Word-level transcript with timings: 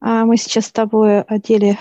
А 0.00 0.24
мы 0.24 0.36
сейчас 0.36 0.66
с 0.66 0.72
тобой 0.72 1.22
одели 1.22 1.78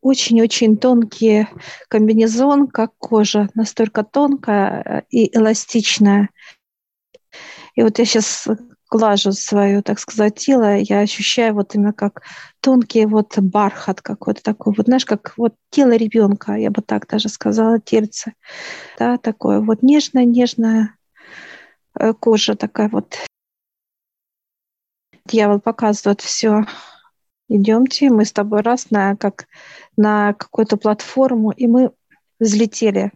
очень-очень 0.00 0.76
тонкий 0.76 1.48
комбинезон, 1.88 2.68
как 2.68 2.92
кожа, 2.98 3.48
настолько 3.54 4.04
тонкая 4.04 5.04
и 5.10 5.36
эластичная. 5.36 6.30
И 7.74 7.82
вот 7.82 7.98
я 7.98 8.04
сейчас 8.04 8.46
глажу 8.90 9.32
свое, 9.32 9.82
так 9.82 9.98
сказать, 9.98 10.36
тело, 10.36 10.76
я 10.76 11.00
ощущаю 11.00 11.54
вот 11.54 11.74
именно 11.74 11.92
как 11.92 12.22
тонкий 12.60 13.04
вот 13.06 13.38
бархат 13.38 14.00
какой-то 14.00 14.42
такой, 14.42 14.74
вот 14.76 14.86
знаешь, 14.86 15.04
как 15.04 15.34
вот 15.36 15.54
тело 15.70 15.92
ребенка, 15.96 16.54
я 16.54 16.70
бы 16.70 16.82
так 16.82 17.06
даже 17.08 17.28
сказала, 17.28 17.80
тельце, 17.80 18.34
да, 18.98 19.18
такое 19.18 19.60
вот 19.60 19.82
нежная-нежная 19.82 20.96
э, 21.98 22.12
кожа 22.14 22.54
такая 22.54 22.88
вот. 22.88 23.16
Дьявол 25.24 25.58
показывает 25.58 26.20
все. 26.20 26.64
Идемте, 27.48 28.10
мы 28.10 28.24
с 28.24 28.32
тобой 28.32 28.60
раз 28.62 28.90
на 28.90 29.16
как 29.16 29.46
на 29.96 30.34
какую-то 30.34 30.76
платформу, 30.76 31.52
и 31.52 31.66
мы 31.66 31.92
взлетели. 32.40 33.12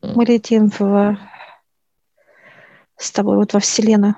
Мы 0.00 0.24
летим 0.24 0.70
в, 0.70 1.18
с 2.96 3.10
тобой 3.10 3.36
вот 3.36 3.52
во 3.52 3.60
Вселенную. 3.60 4.16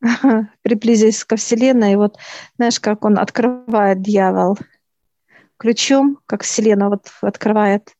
приблизились 0.62 1.24
ко 1.24 1.36
Вселенной, 1.36 1.92
и 1.92 1.96
вот 1.96 2.18
знаешь, 2.56 2.80
как 2.80 3.04
он 3.04 3.18
открывает 3.18 4.02
дьявол 4.02 4.58
ключом, 5.56 6.18
как 6.26 6.42
Вселенная 6.42 6.88
вот 6.88 7.10
открывает, 7.20 7.94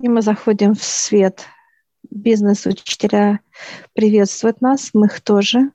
и 0.00 0.08
мы 0.08 0.22
заходим 0.22 0.74
в 0.74 0.82
свет. 0.82 1.46
Бизнес-учителя 2.10 3.40
приветствуют 3.94 4.60
нас, 4.60 4.90
мы 4.92 5.06
их 5.06 5.20
тоже, 5.20 5.70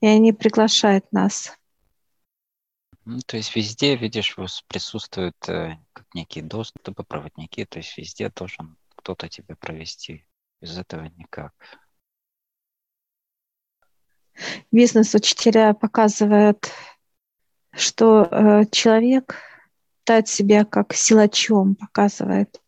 и 0.00 0.06
они 0.06 0.32
приглашают 0.32 1.10
нас. 1.12 1.56
Ну, 3.04 3.20
то 3.26 3.36
есть 3.36 3.56
везде, 3.56 3.96
видишь, 3.96 4.36
присутствуют 4.66 5.48
э, 5.48 5.78
как 5.92 6.06
некие 6.14 6.44
доступы, 6.44 7.04
проводники, 7.04 7.64
то 7.64 7.78
есть 7.78 7.96
везде 7.96 8.28
должен 8.28 8.76
кто-то 8.96 9.28
тебя 9.28 9.56
провести. 9.56 10.26
Без 10.60 10.76
этого 10.76 11.04
никак 11.16 11.54
бизнес-учителя 14.70 15.74
показывают, 15.74 16.70
что 17.72 18.24
э, 18.24 18.64
человек 18.70 19.36
считает 20.00 20.28
себя 20.28 20.64
как 20.64 20.94
силачом, 20.94 21.74
показывает. 21.74 22.60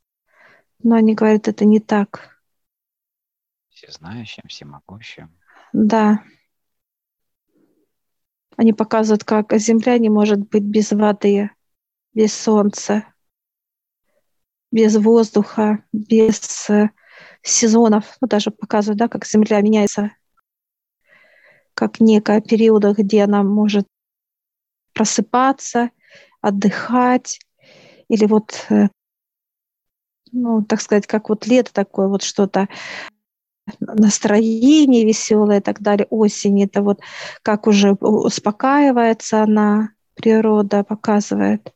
Но 0.82 0.96
они 0.96 1.14
говорят, 1.14 1.48
это 1.48 1.64
не 1.64 1.80
так. 1.80 2.38
Всезнающим, 3.70 4.44
всемогущим. 4.48 5.36
Да. 5.72 6.22
Они 8.60 8.74
показывают, 8.74 9.24
как 9.24 9.54
Земля 9.54 9.96
не 9.96 10.10
может 10.10 10.50
быть 10.50 10.64
без 10.64 10.92
воды, 10.92 11.50
без 12.12 12.34
солнца, 12.34 13.06
без 14.70 14.96
воздуха, 14.96 15.82
без 15.94 16.68
э, 16.68 16.90
сезонов. 17.40 18.18
Ну, 18.20 18.28
даже 18.28 18.50
показывают, 18.50 18.98
да, 18.98 19.08
как 19.08 19.24
Земля 19.24 19.62
меняется 19.62 20.12
как 21.72 22.00
некая 22.00 22.42
периода, 22.42 22.92
где 22.92 23.22
она 23.22 23.42
может 23.42 23.86
просыпаться, 24.92 25.90
отдыхать, 26.42 27.40
или 28.08 28.26
вот, 28.26 28.66
э, 28.68 28.88
ну, 30.32 30.62
так 30.62 30.82
сказать, 30.82 31.06
как 31.06 31.30
вот 31.30 31.46
лето 31.46 31.72
такое, 31.72 32.08
вот 32.08 32.22
что-то 32.22 32.68
настроение 33.80 35.04
веселое 35.04 35.58
и 35.58 35.62
так 35.62 35.80
далее, 35.80 36.06
осень, 36.10 36.62
это 36.62 36.82
вот 36.82 37.00
как 37.42 37.66
уже 37.66 37.92
успокаивается 37.92 39.42
она, 39.42 39.90
природа 40.14 40.84
показывает. 40.84 41.72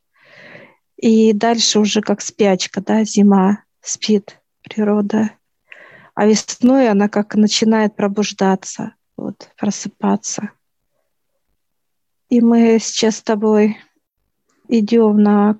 И 0.97 1.33
дальше 1.33 1.79
уже 1.79 2.01
как 2.01 2.21
спячка, 2.21 2.81
да, 2.81 3.03
зима, 3.03 3.63
спит 3.81 4.41
природа. 4.63 5.31
А 6.13 6.25
весной 6.25 6.89
она 6.89 7.09
как 7.09 7.35
начинает 7.35 7.95
пробуждаться 7.95 8.93
вот, 9.17 9.49
просыпаться. 9.57 10.51
И 12.29 12.41
мы 12.41 12.79
сейчас 12.79 13.17
с 13.17 13.21
тобой 13.21 13.77
идем 14.67 15.21
на 15.21 15.55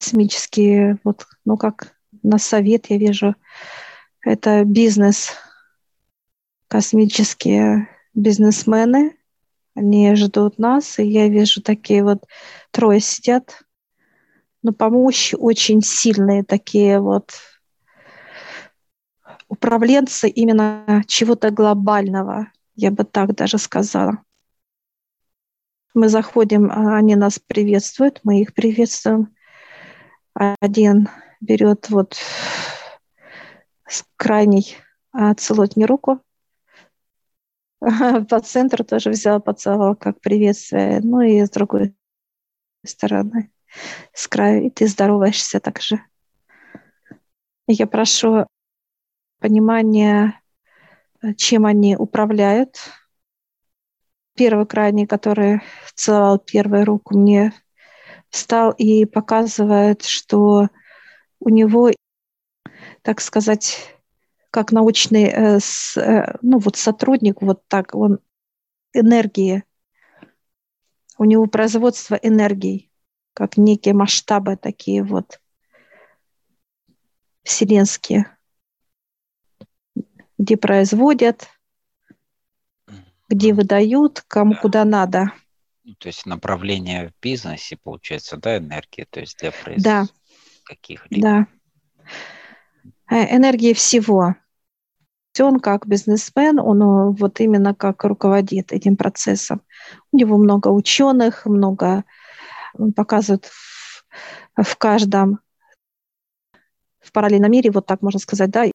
космические, 0.00 0.98
вот, 1.04 1.26
ну 1.44 1.56
как 1.56 1.94
на 2.22 2.38
совет 2.38 2.86
я 2.90 2.98
вижу, 2.98 3.34
это 4.22 4.64
бизнес, 4.64 5.32
космические 6.68 7.88
бизнесмены, 8.14 9.16
они 9.74 10.14
ждут 10.14 10.58
нас, 10.58 10.98
и 10.98 11.04
я 11.04 11.28
вижу 11.28 11.62
такие 11.62 12.04
вот 12.04 12.26
трое 12.70 13.00
сидят, 13.00 13.62
но 14.62 14.72
помощь 14.72 15.32
очень 15.36 15.82
сильные 15.82 16.44
такие 16.44 17.00
вот 17.00 17.32
управленцы 19.48 20.28
именно 20.28 21.02
чего-то 21.06 21.50
глобального, 21.50 22.52
я 22.74 22.90
бы 22.90 23.04
так 23.04 23.34
даже 23.34 23.58
сказала. 23.58 24.22
Мы 25.92 26.08
заходим, 26.08 26.70
а 26.70 26.96
они 26.96 27.16
нас 27.16 27.40
приветствуют, 27.40 28.20
мы 28.22 28.42
их 28.42 28.54
приветствуем. 28.54 29.34
Один 30.34 31.08
берет 31.40 31.90
вот 31.90 32.16
с 33.90 34.04
крайней 34.16 34.76
а, 35.12 35.34
мне 35.76 35.84
руку. 35.84 36.22
По 37.80 38.40
центру 38.40 38.84
тоже 38.84 39.10
взял, 39.10 39.40
поцеловал 39.40 39.96
как 39.96 40.20
приветствие. 40.20 41.00
Ну 41.02 41.20
и 41.20 41.44
с 41.44 41.50
другой 41.50 41.94
стороны, 42.84 43.50
с 44.12 44.28
краю, 44.28 44.66
и 44.66 44.70
ты 44.70 44.86
здороваешься 44.86 45.60
также. 45.60 46.00
Я 47.66 47.86
прошу 47.86 48.46
понимание, 49.38 50.40
э, 51.22 51.34
чем 51.34 51.66
они 51.66 51.96
управляют. 51.96 52.76
Первый 54.34 54.66
крайний, 54.66 55.06
который 55.06 55.62
целовал 55.94 56.38
первую 56.38 56.84
руку, 56.84 57.18
мне 57.18 57.52
встал 58.28 58.70
и 58.72 59.04
показывает, 59.04 60.02
что 60.04 60.68
у 61.40 61.48
него, 61.48 61.90
так 63.02 63.20
сказать, 63.20 63.96
как 64.50 64.72
научный 64.72 65.24
э, 65.24 65.58
э, 65.96 66.38
ну, 66.42 66.58
вот 66.58 66.76
сотрудник, 66.76 67.42
вот 67.42 67.66
так, 67.68 67.94
он 67.94 68.20
энергии, 68.92 69.64
у 71.18 71.24
него 71.24 71.46
производство 71.46 72.14
энергии, 72.14 72.90
как 73.34 73.56
некие 73.56 73.94
масштабы 73.94 74.56
такие 74.56 75.02
вот 75.02 75.40
вселенские 77.42 78.26
где 80.40 80.56
производят, 80.56 81.48
где 83.28 83.52
выдают, 83.52 84.24
кому 84.26 84.54
куда 84.54 84.86
надо. 84.86 85.32
Ну, 85.84 85.94
то 85.96 86.08
есть 86.08 86.24
направление 86.24 87.08
в 87.10 87.20
бизнесе, 87.20 87.76
получается, 87.76 88.38
да, 88.38 88.56
энергия, 88.56 89.06
то 89.10 89.20
есть 89.20 89.38
для 89.38 89.52
производства 89.52 90.06
да. 90.06 90.64
каких-либо. 90.64 91.22
Да. 91.22 91.46
Э, 93.10 93.36
энергия 93.36 93.74
всего. 93.74 94.36
Он 95.38 95.58
как 95.58 95.86
бизнесмен, 95.86 96.58
он 96.58 96.82
э, 96.82 97.10
вот 97.18 97.40
именно 97.40 97.74
как 97.74 98.04
руководит 98.04 98.72
этим 98.72 98.96
процессом. 98.96 99.62
У 100.12 100.16
него 100.16 100.38
много 100.38 100.68
ученых, 100.68 101.44
много, 101.46 102.04
он 102.74 102.92
показывает 102.92 103.46
в, 103.46 104.04
в 104.56 104.76
каждом, 104.76 105.40
в 107.00 107.12
параллельном 107.12 107.50
мире, 107.50 107.70
вот 107.70 107.86
так 107.86 108.02
можно 108.02 108.20
сказать, 108.20 108.50
да, 108.50 108.70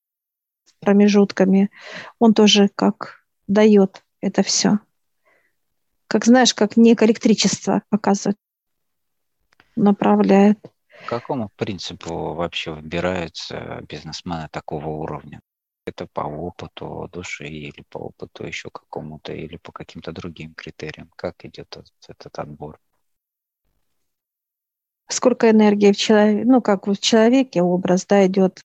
промежутками, 0.79 1.72
он 2.19 2.34
тоже 2.34 2.69
как 2.75 3.25
дает 3.47 4.03
это 4.22 4.44
все. 4.44 4.80
Как 6.07 6.25
знаешь, 6.25 6.54
как 6.54 6.77
некое 6.77 7.06
электричество 7.06 7.83
показывает, 7.89 8.38
направляет. 9.75 10.60
Какому 11.06 11.50
принципу 11.56 12.33
вообще 12.33 12.71
выбираются 12.71 13.81
бизнесмены 13.88 14.50
такого 14.50 14.88
уровня? 14.89 15.42
Это 15.86 16.07
по 16.07 16.21
опыту 16.21 17.09
души 17.12 17.47
или 17.47 17.83
по 17.89 17.97
опыту 18.00 18.45
еще 18.45 18.69
какому-то, 18.71 19.33
или 19.33 19.57
по 19.57 19.71
каким-то 19.71 20.12
другим 20.12 20.53
критериям? 20.56 21.12
Как 21.15 21.45
идет 21.45 21.77
этот 22.07 22.39
отбор? 22.39 22.80
Сколько 25.07 25.51
энергии 25.51 25.92
в 25.92 25.97
человеке, 25.97 26.45
ну, 26.45 26.62
как 26.62 26.88
в 26.88 26.98
человеке 26.98 27.62
образ, 27.62 28.06
да, 28.07 28.25
идет 28.25 28.62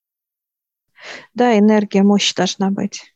да, 1.33 1.57
энергия, 1.57 2.03
мощь 2.03 2.33
должна 2.33 2.71
быть. 2.71 3.15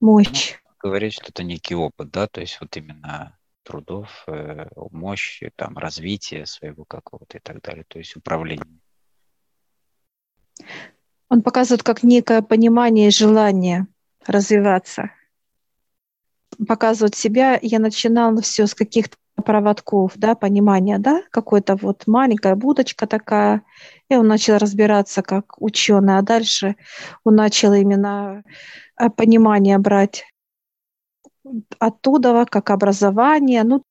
Мощь. 0.00 0.54
Ну, 0.64 0.70
говорить, 0.78 1.14
что 1.14 1.26
это 1.28 1.42
некий 1.42 1.74
опыт, 1.74 2.10
да, 2.10 2.26
то 2.26 2.40
есть 2.40 2.58
вот 2.60 2.76
именно 2.76 3.35
трудов, 3.66 4.24
э, 4.28 4.66
мощи, 4.92 5.50
там, 5.56 5.76
развития 5.76 6.46
своего 6.46 6.84
какого-то 6.84 7.38
и 7.38 7.40
так 7.40 7.60
далее, 7.60 7.84
то 7.88 7.98
есть 7.98 8.16
управление. 8.16 8.78
Он 11.28 11.42
показывает 11.42 11.82
как 11.82 12.02
некое 12.02 12.42
понимание 12.42 13.08
и 13.08 13.10
желание 13.10 13.86
развиваться. 14.26 15.10
показывать 16.66 17.14
себя, 17.14 17.58
я 17.60 17.78
начинала 17.78 18.40
все 18.40 18.66
с 18.66 18.74
каких-то 18.74 19.16
проводков, 19.44 20.12
да, 20.16 20.34
понимания, 20.34 20.98
да, 20.98 21.22
какой-то 21.30 21.76
вот 21.76 22.04
маленькая 22.06 22.54
будочка 22.54 23.06
такая, 23.06 23.62
и 24.08 24.16
он 24.16 24.26
начал 24.26 24.56
разбираться 24.56 25.22
как 25.22 25.60
ученый, 25.60 26.18
а 26.18 26.22
дальше 26.22 26.76
он 27.24 27.34
начал 27.34 27.74
именно 27.74 28.42
э, 28.98 29.10
понимание 29.10 29.78
брать 29.78 30.24
оттуда, 31.78 32.44
как 32.48 32.70
образование, 32.70 33.62
ну, 33.64 33.82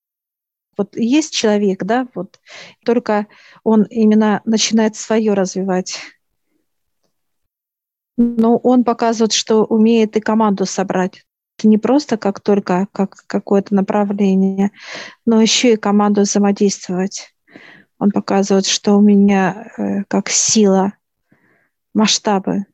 вот 0.77 0.95
есть 0.95 1.33
человек, 1.33 1.83
да, 1.83 2.07
вот, 2.15 2.39
только 2.83 3.27
он 3.63 3.83
именно 3.83 4.41
начинает 4.45 4.95
свое 4.95 5.33
развивать. 5.33 5.99
Но 8.17 8.57
он 8.57 8.83
показывает, 8.83 9.33
что 9.33 9.65
умеет 9.65 10.15
и 10.17 10.21
команду 10.21 10.65
собрать 10.65 11.25
не 11.63 11.77
просто 11.77 12.17
как 12.17 12.39
только 12.39 12.87
как 12.91 13.23
какое-то 13.27 13.73
направление, 13.75 14.71
но 15.25 15.41
еще 15.41 15.73
и 15.73 15.77
команду 15.77 16.21
взаимодействовать. 16.21 17.33
Он 17.97 18.11
показывает, 18.11 18.65
что 18.65 18.97
у 18.97 19.01
меня 19.01 19.71
э, 19.77 20.03
как 20.07 20.29
сила, 20.29 20.93
масштабы. 21.93 22.65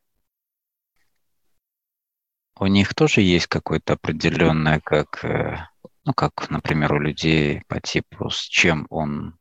У 2.62 2.68
них 2.68 2.94
тоже 2.94 3.22
есть 3.22 3.48
какое-то 3.48 3.94
определенное, 3.94 4.80
как, 4.80 5.26
э, 5.26 5.58
ну, 6.06 6.14
как, 6.14 6.48
например, 6.52 6.94
у 6.94 7.00
людей 7.00 7.64
по 7.68 7.82
типу, 7.82 8.30
с 8.30 8.40
чем 8.44 8.86
он 8.92 9.36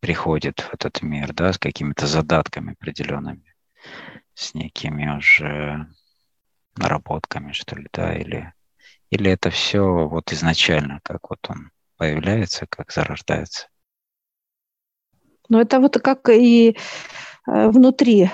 приходит 0.00 0.60
в 0.60 0.74
этот 0.74 1.00
мир, 1.00 1.32
да, 1.32 1.50
с 1.50 1.58
какими-то 1.58 2.06
задатками 2.06 2.72
определенными, 2.72 3.54
с 4.34 4.52
некими 4.52 5.16
уже 5.16 5.86
наработками, 6.76 7.52
что 7.52 7.74
ли, 7.76 7.88
да, 7.90 8.18
или, 8.18 8.52
или 9.08 9.30
это 9.30 9.48
все 9.48 10.06
вот 10.06 10.30
изначально, 10.30 11.00
как 11.02 11.30
вот 11.30 11.38
он 11.48 11.70
появляется, 11.96 12.66
как 12.68 12.92
зарождается? 12.92 13.68
Ну, 15.48 15.58
это 15.58 15.80
вот 15.80 15.94
как 16.02 16.28
и 16.28 16.76
э, 17.46 17.68
внутри, 17.68 18.30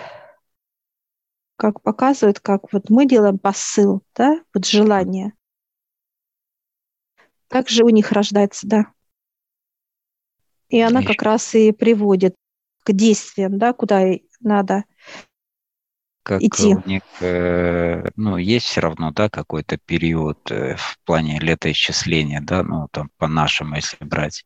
как 1.58 1.82
показывает, 1.82 2.38
как 2.38 2.72
вот 2.72 2.88
мы 2.88 3.05
делаем 3.05 3.38
посыл, 3.38 4.02
да, 4.14 4.40
вот 4.55 4.64
желание. 4.64 5.32
Так 7.49 7.69
же 7.69 7.82
у 7.82 7.88
них 7.88 8.12
рождается, 8.12 8.66
да. 8.66 8.87
И 10.69 10.81
она 10.81 11.02
как 11.02 11.22
раз 11.22 11.55
и 11.55 11.72
приводит 11.72 12.37
к 12.84 12.93
действиям, 12.93 13.58
да, 13.58 13.72
куда 13.72 14.05
надо 14.40 14.84
как 16.22 16.43
идти. 16.43 16.75
у 16.75 16.82
них, 16.87 17.02
э, 17.20 18.04
ну, 18.16 18.37
есть 18.37 18.66
все 18.66 18.82
равно, 18.82 19.11
да, 19.11 19.28
какой-то 19.28 19.78
период 19.78 20.38
э, 20.50 20.76
в 20.76 20.99
плане 21.04 21.40
летоисчисления, 21.40 22.40
да, 22.40 22.62
ну, 22.62 22.87
там, 22.93 23.11
по-нашему, 23.16 23.76
если 23.76 24.04
брать, 24.04 24.44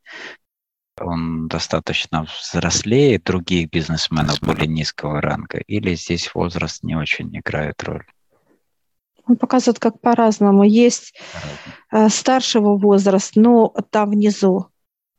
он 1.01 1.49
достаточно 1.49 2.25
взрослее 2.25 3.19
других 3.19 3.71
бизнесменов 3.71 4.41
более 4.41 4.67
низкого 4.67 5.21
ранга, 5.21 5.59
или 5.59 5.95
здесь 5.95 6.35
возраст 6.35 6.83
не 6.83 6.95
очень 6.95 7.37
играет 7.37 7.83
роль? 7.83 8.05
Он 9.27 9.37
показывает 9.37 9.79
как 9.79 10.01
по-разному. 10.01 10.65
Есть 10.65 11.15
по-разному. 11.33 12.07
Э, 12.07 12.09
старшего 12.09 12.77
возраста, 12.77 13.41
но 13.41 13.69
там 13.91 14.11
внизу. 14.11 14.67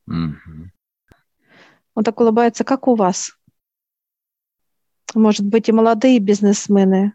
Угу. 0.08 0.72
Он 1.96 2.04
так 2.04 2.20
улыбается, 2.20 2.64
как 2.64 2.88
у 2.88 2.96
вас 2.96 3.32
может 5.16 5.46
быть, 5.46 5.70
и 5.70 5.72
молодые 5.72 6.20
бизнесмены, 6.20 7.14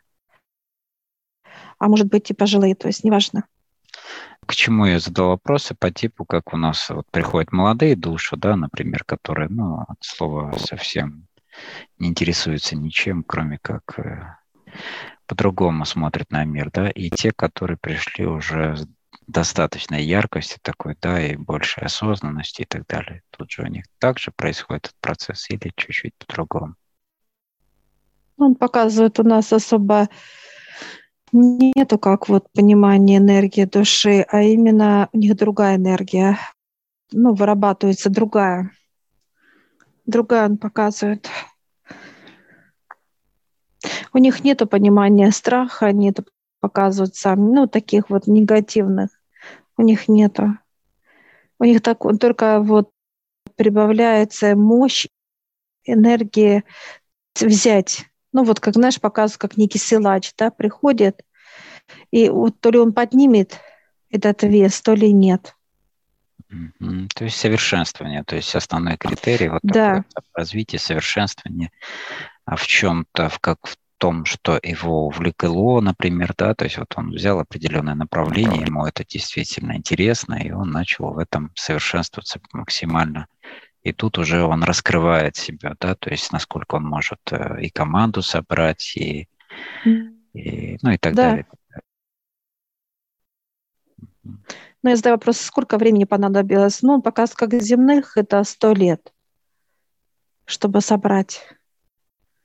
а 1.79 1.89
может 1.89 2.09
быть, 2.09 2.31
и 2.31 2.35
пожилые, 2.35 2.75
то 2.75 2.89
есть 2.89 3.05
неважно. 3.05 3.47
К 4.49 4.55
чему 4.55 4.87
я 4.87 4.99
задал 4.99 5.29
вопросы 5.29 5.75
по 5.75 5.91
типу, 5.91 6.25
как 6.25 6.55
у 6.55 6.57
нас 6.57 6.89
вот 6.89 7.07
приходят 7.11 7.53
молодые 7.53 7.95
души, 7.95 8.35
да, 8.39 8.57
например, 8.57 9.05
которые, 9.05 9.51
ну, 9.51 9.85
от 9.87 9.99
слова 10.01 10.57
совсем 10.57 11.27
не 11.99 12.09
интересуются 12.09 12.75
ничем, 12.75 13.25
кроме 13.25 13.59
как 13.59 13.99
э, 13.99 14.37
по-другому 15.27 15.85
смотрят 15.85 16.31
на 16.31 16.47
мир, 16.47 16.71
да, 16.73 16.89
и 16.89 17.11
те, 17.11 17.31
которые 17.31 17.77
пришли 17.77 18.25
уже 18.25 18.75
с 18.75 18.89
достаточной 19.27 20.03
яркостью 20.03 20.61
такой, 20.63 20.97
да, 20.99 21.21
и 21.21 21.37
большей 21.37 21.83
осознанности 21.83 22.63
и 22.63 22.65
так 22.65 22.87
далее. 22.87 23.21
Тут 23.29 23.51
же 23.51 23.65
у 23.65 23.67
них 23.67 23.85
также 23.99 24.31
происходит 24.31 24.87
этот 24.87 25.01
процесс 25.03 25.51
или 25.51 25.71
чуть-чуть 25.77 26.15
по-другому. 26.15 26.75
Он 28.39 28.55
показывает 28.55 29.21
у 29.21 29.25
нас 29.25 29.53
особо 29.53 30.09
нету 31.33 31.99
как 31.99 32.29
вот 32.29 32.47
понимания 32.53 33.19
энергии 33.19 33.65
души, 33.65 34.25
а 34.29 34.43
именно 34.43 35.09
у 35.13 35.19
них 35.19 35.37
другая 35.37 35.77
энергия. 35.77 36.39
Ну, 37.13 37.35
вырабатывается 37.35 38.11
другая. 38.11 38.73
Другая 40.07 40.49
он 40.49 40.59
показывает. 40.59 41.29
У 44.13 44.19
них 44.19 44.43
нету 44.45 44.67
понимания 44.67 45.31
страха, 45.31 45.93
нету 45.93 46.25
показывают 46.61 47.15
сами, 47.15 47.55
ну, 47.55 47.67
таких 47.67 48.11
вот 48.11 48.27
негативных. 48.27 49.11
У 49.77 49.83
них 49.83 50.09
нету. 50.09 50.59
У 51.59 51.65
них 51.65 51.83
так, 51.83 51.99
только 52.21 52.61
вот 52.61 52.91
прибавляется 53.57 54.57
мощь 54.57 55.07
энергии 55.85 56.65
взять 57.41 58.07
ну 58.33 58.45
вот, 58.45 58.61
как, 58.61 58.75
знаешь, 58.75 59.01
показывают, 59.01 59.41
как 59.41 59.57
некий 59.57 59.79
силач, 59.79 60.33
да, 60.37 60.51
приходит, 60.51 61.23
и 62.11 62.29
вот 62.29 62.61
то 62.61 62.71
ли 62.71 62.79
он 62.79 62.93
поднимет 62.93 63.59
этот 64.11 64.43
вес, 64.43 64.81
то 64.81 64.95
ли 64.95 65.13
нет. 65.13 65.55
То 67.15 67.25
есть 67.25 67.37
совершенствование, 67.37 68.25
то 68.25 68.37
есть 68.37 68.55
основной 68.55 68.97
критерий 68.97 69.49
вот 69.49 69.61
да. 69.63 70.05
такое 70.15 70.31
развитие, 70.35 70.79
совершенствование 70.79 71.71
а 72.49 72.57
в 72.57 72.67
чем-то, 72.67 73.29
в 73.29 73.39
как 73.41 73.59
в 73.67 73.77
том, 73.99 74.25
что 74.25 74.59
его 74.63 75.07
увлекло, 75.07 75.83
например, 75.83 76.33
да, 76.39 76.55
то 76.55 76.65
есть 76.65 76.79
вот 76.79 76.95
он 76.97 77.11
взял 77.11 77.41
определенное 77.41 77.95
направление, 77.95 78.63
ему 78.63 78.87
это 78.87 79.05
действительно 79.05 79.73
интересно, 79.77 80.35
и 80.35 80.51
он 80.51 80.71
начал 80.71 81.13
в 81.13 81.19
этом 81.19 81.51
совершенствоваться 81.55 82.41
максимально 82.53 83.27
и 83.83 83.93
тут 83.93 84.19
уже 84.19 84.43
он 84.43 84.63
раскрывает 84.63 85.37
себя, 85.37 85.75
да, 85.81 85.95
то 85.95 86.11
есть 86.11 86.33
насколько 86.33 86.77
он 86.77 86.85
может 86.85 87.21
э, 87.31 87.63
и 87.63 87.71
команду 87.71 88.23
собрать, 88.23 88.97
и, 88.97 89.29
и 90.35 90.79
ну 90.83 90.91
и 90.91 90.99
так 90.99 91.15
да. 91.15 91.31
далее. 91.31 91.47
Ну, 94.83 94.91
я 94.91 94.97
задаю 94.97 95.17
вопрос, 95.17 95.41
сколько 95.41 95.79
времени 95.79 96.05
понадобилось? 96.05 96.83
Ну, 96.83 97.03
пока 97.03 97.27
как 97.27 97.55
земных, 97.55 98.17
это 98.17 98.45
сто 98.45 98.73
лет, 98.73 99.13
чтобы 100.45 100.81
собрать 100.81 101.43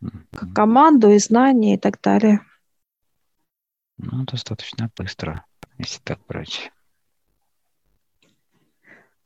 mm-hmm. 0.01 0.53
команду 0.53 1.11
и 1.11 1.19
знания 1.19 1.75
и 1.75 1.77
так 1.77 2.01
далее. 2.01 2.41
Ну, 3.97 4.23
достаточно 4.23 4.89
быстро, 4.95 5.45
если 5.77 5.99
так 6.01 6.25
брать. 6.27 6.71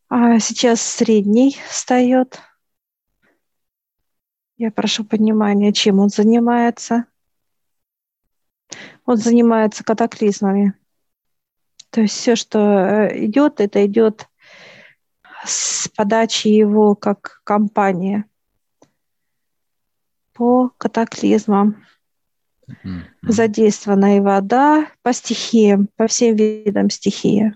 А 0.10 0.40
сейчас 0.40 0.82
средний 0.82 1.58
встает. 1.70 2.40
Я 4.58 4.72
прошу 4.72 5.04
понимания, 5.04 5.74
чем 5.74 6.00
он 6.00 6.10
занимается. 6.10 7.06
Он 9.06 9.18
занимается 9.18 9.84
катаклизмами. 9.84 10.74
То 11.90 12.02
есть 12.02 12.16
все, 12.16 12.36
что 12.36 12.60
э, 12.60 13.26
идет, 13.26 13.60
это 13.60 13.86
идет 13.86 14.28
с 15.44 15.90
подачи 15.90 16.48
его 16.48 16.96
как 16.96 17.42
компания 17.44 18.26
по 20.34 20.70
катаклизмам. 20.78 21.84
Mm-hmm. 22.70 23.02
Задействована 23.24 24.18
и 24.18 24.20
вода 24.20 24.88
по 25.02 25.14
стихиям, 25.14 25.88
по 25.96 26.08
всем 26.08 26.36
видам 26.36 26.90
стихии. 26.90 27.54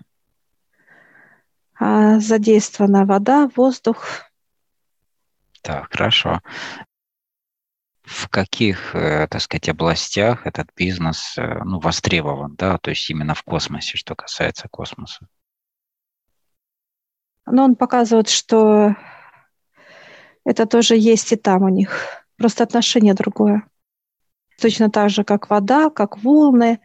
А, 1.78 2.20
задействована 2.20 3.04
вода, 3.04 3.48
воздух. 3.56 4.06
Так, 5.62 5.88
хорошо. 5.90 6.40
В 8.02 8.28
каких, 8.28 8.94
э, 8.94 9.28
так 9.28 9.40
сказать, 9.40 9.68
областях 9.68 10.46
этот 10.46 10.68
бизнес 10.76 11.38
э, 11.38 11.62
ну, 11.64 11.78
востребован, 11.78 12.54
да, 12.56 12.78
то 12.78 12.90
есть 12.90 13.08
именно 13.10 13.34
в 13.34 13.42
космосе, 13.44 13.96
что 13.96 14.16
касается 14.16 14.68
космоса? 14.68 15.28
Ну, 17.46 17.62
он 17.62 17.76
показывает, 17.76 18.28
что 18.28 18.96
это 20.44 20.66
тоже 20.66 20.96
есть 20.96 21.32
и 21.32 21.36
там 21.36 21.62
у 21.62 21.68
них, 21.68 22.24
просто 22.36 22.64
отношение 22.64 23.14
другое. 23.14 23.66
Точно 24.60 24.90
так 24.90 25.10
же, 25.10 25.24
как 25.24 25.48
вода, 25.48 25.90
как 25.90 26.18
волны, 26.18 26.80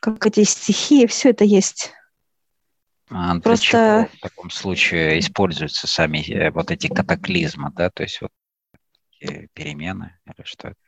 как 0.00 0.26
эти 0.26 0.44
стихии, 0.44 1.06
все 1.06 1.30
это 1.30 1.44
есть. 1.44 1.92
А 3.14 3.34
для 3.34 3.40
Просто... 3.40 3.70
чего 3.70 4.08
в 4.16 4.20
таком 4.20 4.50
случае 4.50 5.18
используются 5.18 5.86
сами 5.86 6.18
э, 6.30 6.50
вот 6.50 6.70
эти 6.70 6.86
катаклизмы, 6.86 7.70
да, 7.74 7.90
то 7.90 8.02
есть 8.02 8.20
вот 8.20 8.30
перемены 9.54 10.18
или 10.26 10.44
что 10.44 10.68
это? 10.68 10.78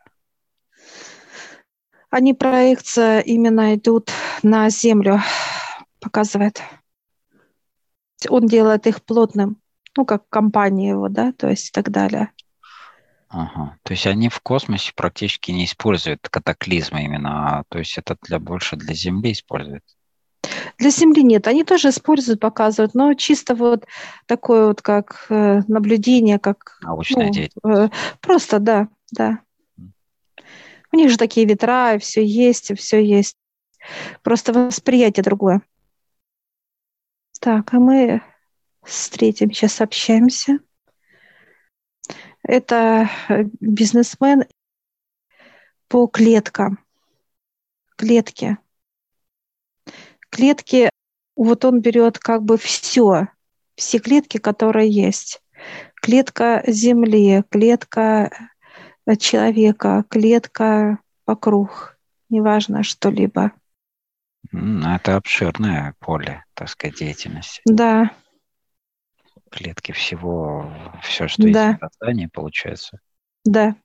Они 2.11 2.33
проекция 2.33 3.21
именно 3.21 3.75
идут 3.75 4.11
на 4.43 4.71
Землю, 4.71 5.21
показывает. 6.01 6.63
Он 8.29 8.47
делает 8.47 8.87
их 8.87 9.05
плотным, 9.05 9.61
ну, 9.97 10.05
как 10.07 10.29
компания 10.29 10.91
его, 10.91 11.09
да, 11.09 11.33
то 11.33 11.49
есть 11.51 11.69
и 11.69 11.73
так 11.73 11.91
далее. 11.91 12.31
Ага. 13.29 13.77
То 13.83 13.93
есть 13.93 14.07
они 14.07 14.29
в 14.29 14.41
космосе 14.41 14.93
практически 14.95 15.51
не 15.51 15.65
используют 15.65 16.29
катаклизмы 16.29 17.05
именно, 17.05 17.59
а, 17.59 17.65
то 17.69 17.79
есть 17.81 17.99
это 17.99 18.17
для 18.23 18.39
больше 18.39 18.77
для 18.77 18.95
Земли 18.95 19.33
используют. 19.33 19.85
Для 20.79 20.91
Земли 20.91 21.23
нет, 21.23 21.47
они 21.47 21.65
тоже 21.65 21.91
используют, 21.91 22.41
показывают, 22.41 22.95
но 22.95 23.15
чисто 23.15 23.55
вот 23.55 23.87
такое 24.27 24.69
вот 24.69 24.83
как 24.83 25.27
э, 25.29 25.63
наблюдение, 25.69 26.39
как... 26.39 26.79
Научная 26.83 27.27
ну, 27.27 27.33
деятельность. 27.33 27.93
Э, 27.93 28.17
просто, 28.21 28.59
да, 28.59 28.89
да. 29.13 29.41
У 30.93 30.97
них 30.97 31.11
же 31.11 31.17
такие 31.17 31.47
ветра, 31.47 31.95
и 31.95 31.99
все 31.99 32.25
есть, 32.25 32.71
и 32.71 32.75
все 32.75 33.05
есть. 33.05 33.37
Просто 34.23 34.53
восприятие 34.53 35.23
другое. 35.23 35.63
Так, 37.41 37.75
а 37.75 37.79
мы 37.79 38.23
с 38.85 39.09
третьим 39.11 39.53
сейчас 39.53 39.81
общаемся. 39.81 40.59
Это 42.43 43.09
э, 43.29 43.45
бизнесмен 43.61 44.45
по 45.89 46.07
клеткам. 46.07 46.79
Клетки. 47.97 48.59
Клетки, 50.35 50.91
вот 51.37 51.65
он 51.65 51.81
берет 51.81 52.19
как 52.19 52.43
бы 52.43 52.59
все, 52.59 53.29
все 53.77 53.99
клетки, 54.01 54.39
которые 54.39 54.91
есть. 54.91 55.41
Клетка 55.95 56.65
Земли, 56.67 57.45
клетка 57.51 58.51
э, 59.07 59.15
человека, 59.15 60.05
клетка 60.09 60.99
вокруг, 61.25 61.97
неважно 62.31 62.83
что-либо. 62.83 63.53
Это 64.53 65.15
обширное 65.15 65.95
поле, 66.01 66.45
так 66.55 66.69
сказать, 66.69 66.99
деятельности. 66.99 67.63
Да, 67.65 68.11
клетки 69.55 69.93
всего, 69.93 70.69
все, 71.01 71.29
что 71.29 71.43
да. 71.53 71.69
есть 71.69 71.79
в 71.79 71.87
создании, 71.87 72.27
получается? 72.27 72.99
Да. 73.45 73.77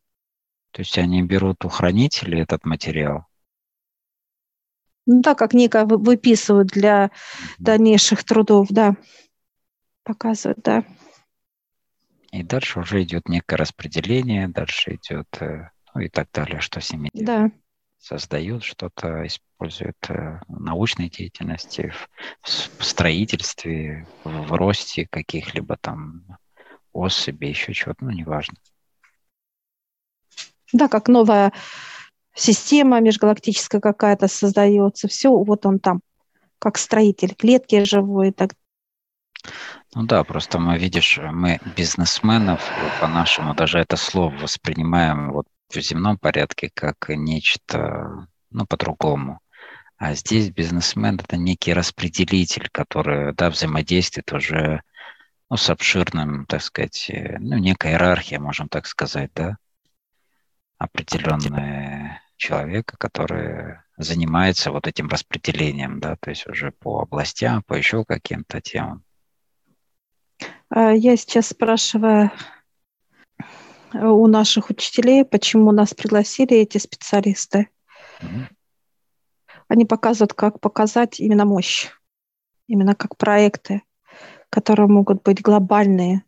То 0.72 0.82
есть 0.82 0.98
они 0.98 1.22
берут 1.22 1.64
у 1.64 1.70
хранителей 1.70 2.42
этот 2.42 2.66
материал? 2.66 3.26
Ну 5.12 5.22
да, 5.22 5.34
как 5.34 5.56
некое 5.56 5.86
выписывают 5.86 6.68
для 6.68 7.10
дальнейших 7.58 8.24
трудов, 8.24 8.68
да. 8.70 8.96
Показывают, 10.04 10.60
да. 10.64 10.84
И 12.32 12.44
дальше 12.44 12.80
уже 12.80 13.02
идет 13.02 13.28
некое 13.28 13.56
распределение, 13.56 14.48
дальше 14.48 15.00
идет, 15.02 15.26
э, 15.40 15.72
ну 15.96 16.02
и 16.02 16.10
так 16.10 16.28
далее, 16.32 16.60
что 16.60 16.80
с 16.80 16.92
ними 16.92 17.10
делать. 17.12 17.26
Да 17.26 17.60
создают 18.02 18.64
что-то, 18.64 19.28
используют 19.28 19.98
э, 20.08 20.40
в 20.48 20.62
научной 20.62 21.10
деятельности, 21.10 21.94
в, 22.42 22.84
строительстве, 22.84 24.08
в, 24.24 24.30
в 24.30 24.54
росте 24.54 25.06
каких-либо 25.10 25.76
там 25.76 26.24
особей, 26.94 27.50
еще 27.50 27.74
чего-то, 27.74 28.06
ну, 28.06 28.12
неважно. 28.12 28.56
Да, 30.72 30.88
как 30.88 31.10
новая 31.10 31.52
система 32.34 33.00
межгалактическая 33.00 33.82
какая-то 33.82 34.28
создается, 34.28 35.08
все, 35.08 35.30
вот 35.30 35.66
он 35.66 35.80
там, 35.80 36.02
как 36.60 36.78
строитель, 36.78 37.36
клетки 37.36 37.84
живой 37.84 38.32
так 38.32 38.54
ну 39.96 40.04
да, 40.04 40.24
просто 40.24 40.60
мы, 40.60 40.78
видишь, 40.78 41.18
мы 41.18 41.60
бизнесменов 41.76 42.62
по-нашему 43.00 43.56
даже 43.56 43.80
это 43.80 43.96
слово 43.96 44.36
воспринимаем 44.36 45.32
вот 45.32 45.48
в 45.70 45.80
земном 45.80 46.18
порядке 46.18 46.70
как 46.74 47.10
нечто, 47.10 48.28
ну, 48.52 48.66
по-другому. 48.68 49.40
А 49.98 50.14
здесь 50.14 50.50
бизнесмен– 50.52 51.20
это 51.24 51.38
некий 51.38 51.74
распределитель, 51.74 52.70
который, 52.72 53.34
да, 53.34 53.50
взаимодействует 53.50 54.32
уже 54.32 54.82
ну, 55.50 55.58
с 55.58 55.70
обширным, 55.70 56.46
так 56.46 56.62
сказать, 56.62 57.10
э, 57.10 57.38
ну, 57.40 57.58
некая 57.58 57.94
иерархия, 57.94 58.40
можем 58.40 58.70
так 58.70 58.86
сказать, 58.86 59.32
да, 59.36 59.58
определенная 60.80 62.22
человека, 62.38 62.96
который 62.98 63.80
занимается 63.98 64.72
вот 64.72 64.88
этим 64.88 65.10
распределением, 65.10 66.00
да, 66.00 66.16
то 66.16 66.30
есть 66.30 66.48
уже 66.48 66.72
по 66.72 67.02
областям, 67.02 67.62
по 67.64 67.74
еще 67.74 68.06
каким-то 68.06 68.62
темам. 68.62 69.04
А 70.70 70.92
я 70.92 71.18
сейчас 71.18 71.50
спрашиваю 71.50 72.32
у 73.94 74.28
наших 74.28 74.70
учителей, 74.70 75.26
почему 75.26 75.72
нас 75.72 75.94
пригласили 75.94 76.58
эти 76.58 76.78
специалисты. 76.78 77.70
Mm-hmm. 78.22 78.46
Они 79.68 79.86
показывают, 79.86 80.34
как 80.34 80.60
показать 80.62 81.20
именно 81.20 81.46
мощь, 81.46 81.90
именно 82.68 82.96
как 82.96 83.18
проекты, 83.18 83.82
которые 84.50 84.88
могут 84.88 85.24
быть 85.24 85.42
глобальные. 85.42 86.24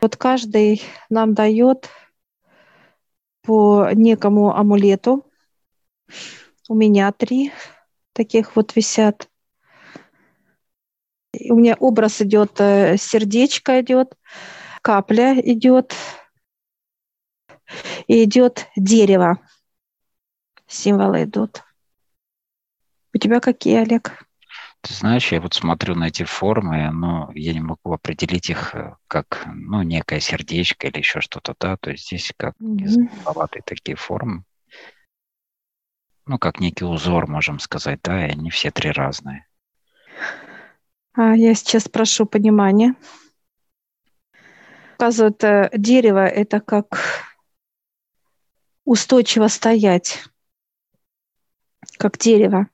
Вот 0.00 0.16
каждый 0.16 0.82
нам 1.08 1.34
дает 1.34 1.88
по 3.48 3.88
некому 3.94 4.54
амулету. 4.54 5.24
У 6.68 6.74
меня 6.74 7.10
три 7.12 7.50
таких 8.12 8.56
вот 8.56 8.76
висят. 8.76 9.30
У 11.48 11.54
меня 11.54 11.74
образ 11.80 12.20
идет, 12.20 12.60
э, 12.60 12.98
сердечко 12.98 13.80
идет, 13.80 14.18
капля 14.82 15.40
идет, 15.40 15.94
и 18.06 18.24
идет 18.24 18.66
дерево. 18.76 19.40
Символы 20.66 21.24
идут. 21.24 21.62
У 23.14 23.18
тебя 23.18 23.40
какие, 23.40 23.76
Олег? 23.76 24.27
Ты 24.80 24.94
знаешь, 24.94 25.32
я 25.32 25.40
вот 25.40 25.54
смотрю 25.54 25.94
на 25.94 26.08
эти 26.08 26.22
формы, 26.22 26.90
но 26.92 27.30
я 27.34 27.52
не 27.52 27.60
могу 27.60 27.92
определить 27.92 28.48
их 28.48 28.74
э, 28.74 28.96
как, 29.08 29.44
ну, 29.52 29.82
некое 29.82 30.20
сердечко 30.20 30.86
или 30.86 30.98
еще 30.98 31.20
что-то, 31.20 31.54
да, 31.58 31.76
то 31.76 31.90
есть 31.90 32.06
здесь 32.06 32.32
как 32.36 32.54
mm-hmm. 32.60 33.62
такие 33.64 33.96
формы. 33.96 34.44
Ну, 36.26 36.38
как 36.38 36.60
некий 36.60 36.84
узор, 36.84 37.26
можем 37.26 37.58
сказать, 37.58 38.00
да, 38.02 38.26
и 38.26 38.30
они 38.30 38.50
все 38.50 38.70
три 38.70 38.90
разные. 38.90 39.46
А 41.14 41.34
я 41.34 41.54
сейчас 41.54 41.88
прошу 41.88 42.26
понимания 42.26 42.94
показывает 44.98 45.44
э, 45.44 45.70
дерево, 45.74 46.26
это 46.26 46.60
как 46.60 46.98
устойчиво 48.84 49.46
стоять, 49.46 50.24
как 51.98 52.18
дерево. 52.18 52.68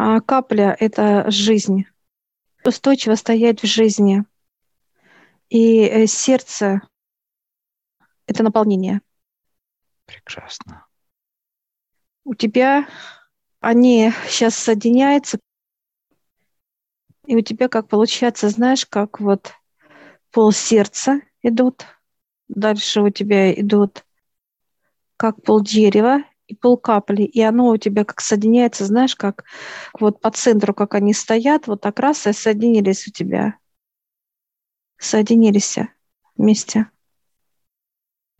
А 0.00 0.20
капля– 0.20 0.76
это 0.78 1.28
жизнь. 1.28 1.86
Устойчиво 2.64 3.16
стоять 3.16 3.64
в 3.64 3.66
жизни. 3.66 4.24
И 5.48 5.80
э, 5.80 6.06
сердце– 6.06 6.82
это 8.26 8.44
наполнение. 8.44 9.00
Прекрасно. 10.06 10.86
У 12.22 12.36
тебя 12.36 12.86
они 13.58 14.12
сейчас 14.28 14.54
соединяются, 14.54 15.40
и 17.26 17.34
у 17.34 17.40
тебя 17.40 17.68
как 17.68 17.88
получается, 17.88 18.50
знаешь, 18.50 18.86
как 18.86 19.18
вот 19.18 19.52
пол 20.30 20.52
сердца 20.52 21.22
идут, 21.42 21.86
дальше 22.46 23.00
у 23.00 23.10
тебя 23.10 23.52
идут 23.52 24.04
как 25.16 25.42
пол 25.42 25.60
дерева 25.60 26.22
и 26.48 26.54
пол 26.54 26.78
капли, 26.78 27.22
и 27.22 27.40
оно 27.42 27.68
у 27.68 27.76
тебя 27.76 28.04
как 28.04 28.20
соединяется, 28.20 28.84
знаешь, 28.84 29.14
как 29.14 29.44
вот 29.98 30.20
по 30.20 30.30
центру, 30.30 30.74
как 30.74 30.94
они 30.94 31.12
стоят, 31.12 31.66
вот 31.66 31.82
так 31.82 32.00
раз 32.00 32.26
и 32.26 32.32
соединились 32.32 33.06
у 33.06 33.12
тебя. 33.12 33.56
Соединились 34.98 35.78
вместе. 36.36 36.90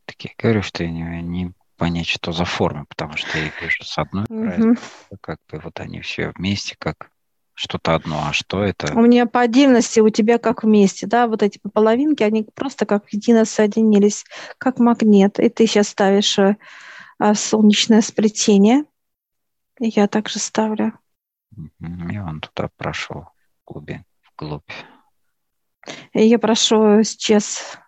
Так 0.06 0.16
я 0.24 0.30
говорю, 0.36 0.62
что 0.62 0.82
я 0.82 0.90
не, 0.90 1.22
не 1.22 1.52
понять, 1.76 2.06
что 2.08 2.32
за 2.32 2.44
форма, 2.44 2.86
потому 2.88 3.16
что 3.16 3.38
я 3.38 3.52
вижу 3.60 3.84
с 3.84 3.98
одной 3.98 4.24
uh-huh. 4.24 4.78
как 5.20 5.38
бы 5.50 5.60
вот 5.62 5.78
они 5.78 6.00
все 6.00 6.32
вместе, 6.34 6.74
как 6.78 7.10
что-то 7.52 7.94
одно, 7.94 8.28
а 8.28 8.32
что 8.32 8.62
это? 8.62 8.94
У 8.94 9.00
меня 9.02 9.26
по 9.26 9.40
отдельности, 9.40 9.98
у 10.00 10.08
тебя 10.10 10.38
как 10.38 10.62
вместе, 10.62 11.06
да, 11.06 11.26
вот 11.26 11.42
эти 11.42 11.60
половинки, 11.72 12.22
они 12.22 12.46
просто 12.54 12.86
как 12.86 13.12
едино 13.12 13.44
соединились, 13.44 14.24
как 14.58 14.78
магнит. 14.78 15.40
И 15.40 15.48
ты 15.48 15.66
сейчас 15.66 15.88
ставишь 15.88 16.38
э, 16.38 16.56
солнечное 17.34 18.00
сплетение. 18.00 18.84
Я 19.78 20.08
также 20.08 20.38
ставлю. 20.38 20.98
И 21.80 22.18
он 22.18 22.40
туда 22.40 22.68
прошел 22.76 23.28
в 23.64 23.72
глубь. 23.72 24.02
вглубь. 24.32 24.70
И 26.12 26.26
я 26.26 26.38
прошу 26.38 27.02
сейчас 27.02 27.78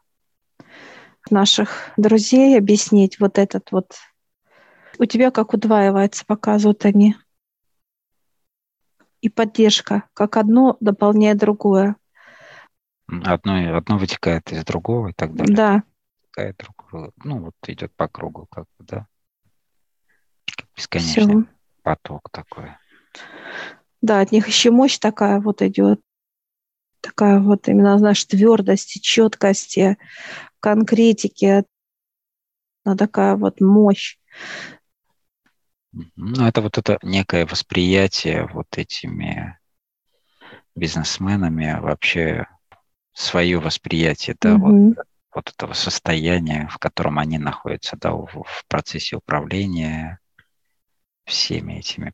наших 1.31 1.91
друзей 1.97 2.59
объяснить 2.59 3.21
вот 3.21 3.39
этот 3.39 3.71
вот. 3.73 3.97
У 4.99 5.05
тебя 5.05 5.31
как 5.31 5.55
удваивается, 5.55 6.25
показывают 6.27 6.85
они 6.85 7.17
и 9.21 9.29
поддержка, 9.29 10.05
как 10.15 10.37
одно 10.37 10.77
дополняет 10.81 11.39
другое. 11.39 11.97
Одно, 13.07 13.77
одно 13.77 13.99
вытекает 13.99 14.51
из 14.53 14.65
другого 14.65 15.09
и 15.09 15.13
так 15.13 15.35
далее. 15.35 15.57
Да. 15.57 15.83
Вытекает 16.23 16.57
другое. 16.59 17.11
Ну, 17.25 17.41
вот 17.41 17.55
идет 17.67 17.93
по 17.95 18.09
кругу, 18.09 18.47
как 18.51 18.67
бы, 18.79 18.85
да. 18.85 19.07
Бесконечный 20.81 21.43
Все. 21.43 21.55
поток 21.83 22.31
такой. 22.31 22.71
Да, 24.01 24.21
от 24.21 24.33
них 24.33 24.49
еще 24.49 24.71
мощь 24.71 24.99
такая 24.99 25.39
вот 25.41 25.61
идет, 25.61 26.01
такая 27.03 27.39
вот 27.39 27.69
именно, 27.69 27.99
знаешь, 27.99 28.25
твердости, 28.25 28.99
четкости, 28.99 29.99
конкретики, 30.59 31.65
такая 32.97 33.37
вот 33.37 33.61
мощь. 33.61 34.17
Ну, 35.93 36.47
это 36.47 36.63
вот 36.63 36.79
это 36.79 36.99
некое 37.03 37.45
восприятие 37.45 38.47
вот 38.47 38.79
этими 38.79 39.59
бизнесменами 40.75 41.79
вообще 41.79 42.47
свое 43.13 43.59
восприятие, 43.59 44.35
да, 44.41 44.55
угу. 44.55 44.95
вот, 44.95 45.07
вот 45.35 45.51
этого 45.51 45.75
состояния, 45.75 46.69
в 46.73 46.79
котором 46.79 47.19
они 47.19 47.37
находятся, 47.37 47.99
да, 48.01 48.13
в, 48.13 48.29
в 48.29 48.65
процессе 48.67 49.17
управления 49.17 50.21
всеми 51.31 51.75
этими 51.75 52.13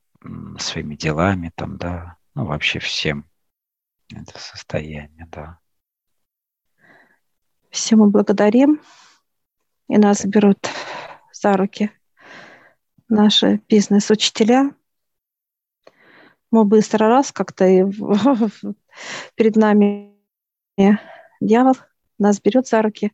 своими 0.59 0.95
делами, 0.95 1.51
там, 1.55 1.79
да, 1.79 2.17
ну, 2.35 2.45
вообще 2.45 2.79
всем 2.79 3.29
это 4.13 4.39
состояние, 4.39 5.27
да. 5.33 5.59
Все 7.71 7.97
мы 7.97 8.09
благодарим, 8.09 8.81
и 9.89 9.99
нас 9.99 10.25
берут 10.25 10.69
за 11.33 11.57
руки 11.57 11.91
наши 13.09 13.61
бизнес-учителя. 13.69 14.75
Мы 16.51 16.65
быстро 16.65 17.09
раз 17.09 17.33
как-то 17.33 17.67
и 17.67 17.85
перед 19.35 19.57
нами 19.57 20.17
дьявол 21.41 21.77
нас 22.19 22.41
берет 22.41 22.67
за 22.67 22.83
руки, 22.83 23.13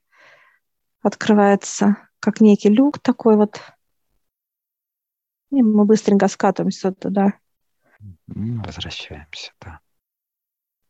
открывается 1.03 1.97
как 2.21 2.41
некий 2.41 2.69
люк 2.69 3.01
такой 3.01 3.37
вот, 3.37 3.61
и 5.53 5.63
мы 5.63 5.85
быстренько 5.85 6.29
скатываемся 6.29 6.93
туда. 6.93 7.35
Возвращаемся, 8.27 9.53
да. 9.61 9.81